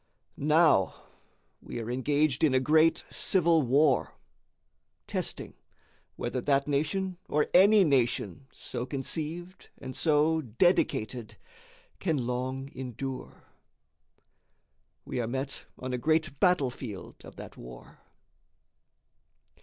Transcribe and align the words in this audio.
Now 0.37 0.95
we 1.61 1.79
are 1.79 1.91
engaged 1.91 2.43
in 2.43 2.55
a 2.55 2.59
great 2.59 3.03
civil 3.11 3.61
war, 3.61 4.15
testing 5.05 5.53
whether 6.15 6.41
that 6.41 6.67
nation, 6.67 7.19
or 7.29 7.51
any 7.53 7.83
nation 7.83 8.47
so 8.51 8.87
conceived 8.87 9.69
and 9.77 9.95
so 9.95 10.41
dedicated, 10.41 11.37
can 11.99 12.17
long 12.25 12.71
endure. 12.73 13.43
We 15.05 15.19
are 15.21 15.27
met 15.27 15.65
on 15.77 15.93
a 15.93 15.99
great 15.99 16.39
battle 16.39 16.71
field 16.71 17.23
of 17.23 17.35
that 17.35 17.55
war. 17.55 17.99